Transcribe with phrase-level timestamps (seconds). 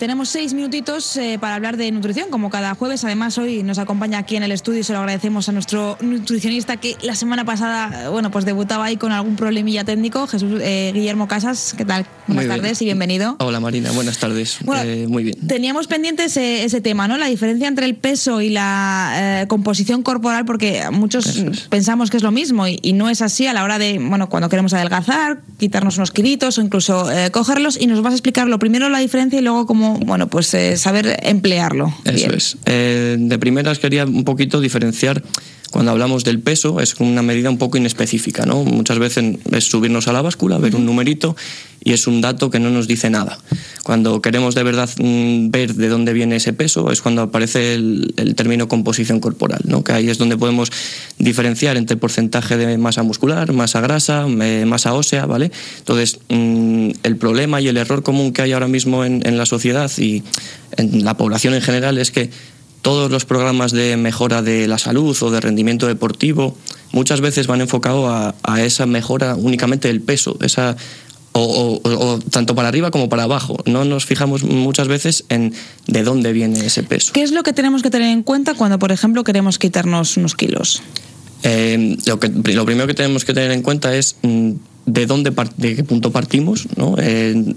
[0.00, 3.04] tenemos seis minutitos eh, para hablar de nutrición, como cada jueves.
[3.04, 6.78] Además, hoy nos acompaña aquí en el estudio y se lo agradecemos a nuestro nutricionista
[6.78, 10.26] que la semana pasada, bueno, pues debutaba ahí con algún problemilla técnico.
[10.26, 12.06] Jesús eh, Guillermo Casas, ¿qué tal?
[12.26, 13.36] Buenas tardes y bienvenido.
[13.40, 14.60] Hola Marina, buenas tardes.
[14.82, 15.46] Eh, muy bien.
[15.46, 17.18] Teníamos pendiente ese, ese, tema, ¿no?
[17.18, 22.30] La diferencia entre el peso y la composición corporal, porque muchos pensamos que es lo
[22.30, 25.98] mismo y, y, no es así a la hora de, bueno, cuando queremos adelgazar, quitarnos
[25.98, 29.42] unos kilitos o incluso cogerlos y nos vas a explicar lo primero la diferencia y
[29.42, 31.94] luego cómo, bueno, pues eh, saber emplearlo.
[32.04, 32.56] Eso es.
[32.66, 35.22] Eh, de primeras quería un poquito diferenciar
[35.70, 38.64] cuando hablamos del peso es una medida un poco inespecífica, ¿no?
[38.64, 41.36] Muchas veces es subirnos a la báscula, ver un numerito
[41.82, 43.38] y es un dato que no nos dice nada.
[43.84, 48.34] Cuando queremos de verdad mm, ver de dónde viene ese peso es cuando aparece el,
[48.36, 49.84] término composición corporal, ¿no?
[49.84, 50.70] Que ahí es donde podemos
[51.18, 55.50] diferenciar entre porcentaje de masa muscular, masa grasa, eh, masa ósea, ¿vale?
[55.78, 59.90] Entonces, mm, el problema y el error común que hay ahora mismo en la sociedad
[59.98, 60.22] y
[60.76, 62.30] en la población en general es que
[62.82, 66.56] todos los programas de mejora de la salud o de rendimiento deportivo
[66.92, 70.76] muchas veces van enfocados a, esa mejora únicamente del peso, esa
[71.32, 73.56] o, tanto para arriba como para abajo.
[73.64, 75.54] No nos fijamos muchas veces en
[75.86, 77.12] de dónde viene ese peso.
[77.12, 80.34] ¿Qué es lo que tenemos que tener en cuenta cuando, por ejemplo, queremos quitarnos unos
[80.34, 80.82] kilos?
[81.42, 84.52] Eh, lo, que, lo primero que tenemos que tener en cuenta es mm,
[84.86, 86.96] de dónde de qué punto partimos, ¿no?
[86.98, 87.54] Eh,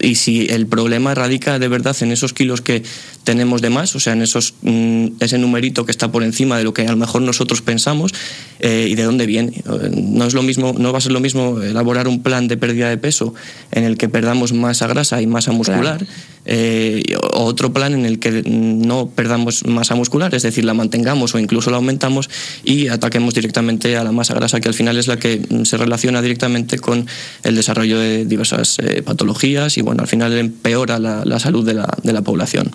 [0.00, 2.82] y si el problema radica de verdad en esos kilos que
[3.24, 6.64] tenemos de más, o sea, en esos, mm, ese numerito que está por encima de
[6.64, 8.12] lo que a lo mejor nosotros pensamos
[8.60, 9.62] eh, y de dónde viene.
[9.92, 12.88] No, es lo mismo, no va a ser lo mismo elaborar un plan de pérdida
[12.88, 13.34] de peso
[13.72, 16.06] en el que perdamos masa grasa y masa muscular,
[16.44, 17.02] eh,
[17.32, 21.70] otro plan en el que no perdamos masa muscular, es decir, la mantengamos o incluso
[21.70, 22.30] la aumentamos
[22.64, 26.22] y ataquemos directamente a la masa grasa, que al final es la que se relaciona
[26.22, 27.06] directamente con
[27.44, 31.74] el desarrollo de diversas eh, patologías y bueno, al final empeora la, la salud de
[31.74, 32.70] la, de la población.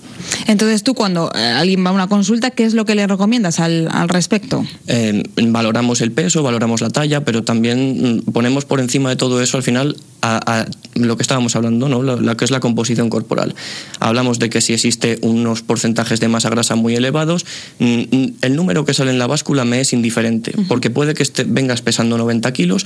[0.48, 3.60] Entonces tú cuando eh, alguien va a una consulta, ¿qué es lo que le recomiendas
[3.60, 4.66] al, respecto?
[4.88, 9.42] Eh, valoramos el peso, valoramos la talla, pero también mm, ponemos por encima de todo
[9.42, 12.02] eso al final a, lo que estábamos hablando, ¿no?
[12.02, 13.55] Lo, que es la composición corporal.
[14.00, 17.46] Hablamos de que si existe unos porcentajes de masa grasa muy elevados,
[17.80, 21.26] mm, mm, el número que sale en la báscula me es indiferente, porque puede que
[21.48, 22.86] vengas pesando 90 kilos,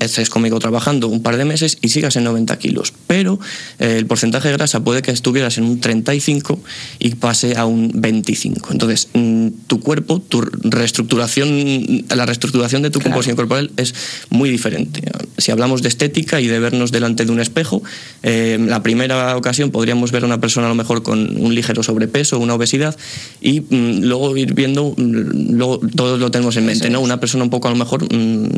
[0.00, 3.38] estés conmigo trabajando un par de meses y sigas en 90 kilos, pero
[3.78, 6.58] eh, el porcentaje de grasa puede que estuvieras en un 35
[6.98, 8.72] y pase a un 25.
[8.72, 13.94] Entonces, mm, tu cuerpo, tu reestructuración, la reestructuración de tu composición corporal es
[14.30, 15.02] muy diferente.
[15.38, 17.82] Si hablamos de estética y de vernos delante de un espejo,
[18.22, 21.82] eh, la primera ocasión podríamos ver a una persona a lo mejor con un ligero
[21.82, 22.96] sobrepeso, una obesidad,
[23.40, 27.00] y mm, luego ir viendo, mm, luego todos lo tenemos en mente, ¿no?
[27.00, 28.06] Una persona un poco a lo mejor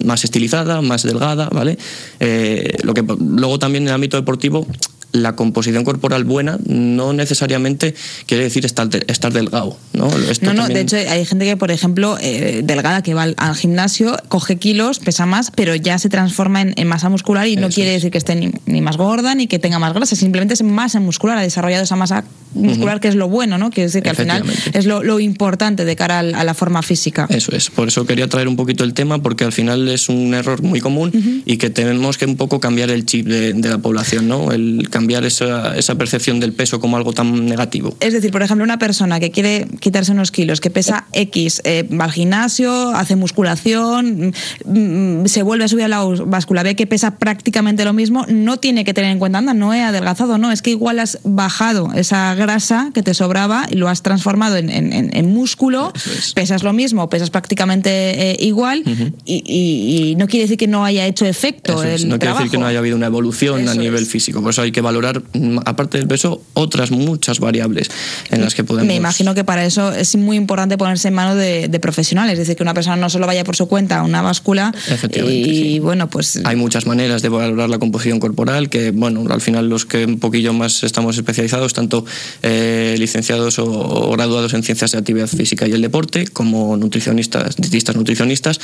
[0.05, 1.79] más estilizada, más delgada, ¿vale?
[2.21, 4.67] Eh, lo que luego también en el ámbito deportivo
[5.15, 7.95] la composición corporal buena no necesariamente
[8.27, 9.79] quiere decir estar, estar delgado.
[9.93, 10.09] ¿no?
[10.43, 14.17] no, no, de hecho hay gente que, por ejemplo, eh, delgada que va al, gimnasio,
[14.29, 18.11] coge kilos, pesa más, pero ya se transforma en, masa muscular y no quiere decir
[18.11, 21.43] que esté ni, más gorda ni que tenga más grasa, simplemente es masa muscular, ha
[21.43, 23.71] desarrollado esa masa muscular que es lo bueno, ¿no?
[23.71, 27.27] Quiere decir que al final es lo, importante de cara a la forma física.
[27.31, 30.35] Eso es, por eso quería traer un poquito el tema, porque al final es un
[30.35, 33.79] error muy común y que tenemos que un poco cambiar el chip de, de la
[33.79, 34.51] población, ¿no?
[34.51, 37.97] El cambiar esa, esa, percepción del peso como algo tan negativo.
[38.01, 41.89] Es decir, por ejemplo, una persona que quiere quitarse unos kilos, que pesa X, eh,
[41.89, 44.33] va al gimnasio, hace musculación,
[44.65, 48.27] mm, mm, se vuelve a subir a la báscula, ve que pesa prácticamente lo mismo,
[48.29, 51.19] no tiene que tener en cuenta, anda, no he adelgazado, no, es que igual has
[51.25, 55.93] bajado esa grasa que te sobraba y lo has transformado en, en, músculo,
[56.35, 58.85] pesas lo mismo, pesas prácticamente eh, igual
[59.25, 61.83] y, no quiere decir que no haya hecho efecto.
[61.83, 64.63] El no quiere decir que no haya habido una evolución a nivel físico, por eso
[64.63, 67.91] hay que valorar Mm, aparte del peso, otras muchas variables
[68.31, 68.87] en las que podemos.
[68.87, 72.57] Me imagino que para eso es muy importante ponerse en manos de, profesionales, es decir,
[72.57, 74.73] que una persona no solo vaya por su cuenta a una báscula.
[75.13, 76.41] Y bueno, pues.
[76.45, 80.19] Hay muchas maneras de valorar la composición corporal, que bueno, al final los que un
[80.19, 82.05] poquillo más estamos especializados, tanto
[82.43, 87.97] eh, licenciados o, graduados en ciencias de actividad física y el deporte, como nutricionistas, dietistas
[87.97, 88.61] nutricionistas,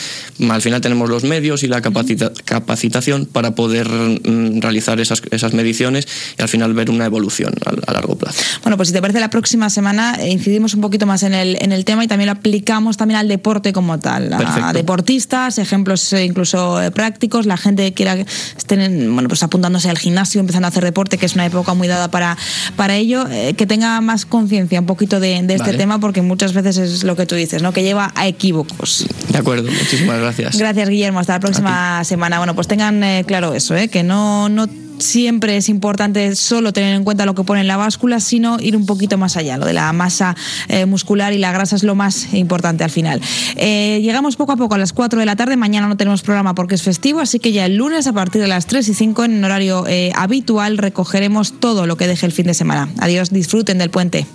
[0.48, 6.06] al final tenemos los medios y la capacitación para poder mm, realizar esas, esas mediciones
[6.38, 8.42] y al final ver una evolución a, largo plazo.
[8.62, 11.56] Bueno, pues si te parece, la próxima semana eh, incidimos un poquito más en el,
[11.60, 14.32] en el tema y también lo aplicamos también al deporte como tal.
[14.32, 18.16] A deportistas, ejemplos eh, incluso eh, prácticos, la gente que quiera
[18.56, 21.88] estén bueno, pues apuntándose al gimnasio, empezando a hacer deporte, que es una época muy
[21.88, 22.36] dada para,
[22.76, 23.26] para ello,
[23.56, 27.26] que tenga más conciencia un poquito de, este tema, porque muchas veces es lo que
[27.26, 27.72] tú dices, ¿no?
[27.72, 29.06] que lleva a equívocos.
[29.30, 30.58] De acuerdo, muchísimas gracias.
[30.58, 31.20] Gracias, Guillermo.
[31.20, 32.38] Hasta la próxima semana.
[32.38, 33.88] Bueno, pues tengan claro eso, ¿eh?
[33.88, 34.66] que no, no
[35.00, 38.76] siempre es importante solo tener en cuenta lo que pone en la báscula, sino ir
[38.76, 39.56] un poquito más allá.
[39.56, 40.36] Lo de la masa
[40.68, 43.20] eh, muscular y la grasa es lo más importante al final.
[43.56, 45.56] Eh, llegamos poco a poco a las 4 de la tarde.
[45.56, 48.48] Mañana no tenemos programa porque es festivo, así que ya el lunes a partir de
[48.48, 52.46] las 3 y 5 en horario eh, habitual recogeremos todo lo que deje el fin
[52.46, 52.88] de semana.
[52.98, 54.26] Adiós, disfruten del puente.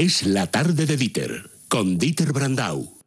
[0.00, 2.99] Es la tarde de Dieter, con Dieter Brandau.